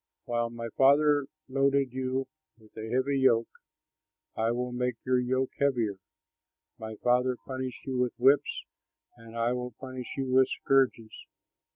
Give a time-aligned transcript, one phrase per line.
[0.25, 2.25] While my father loaded you
[2.57, 3.49] with a heavy yoke,
[4.35, 5.99] I will make your yoke heavier;
[6.79, 8.63] my father punished you with whips,
[9.15, 11.13] but I will punish you with scourges.'"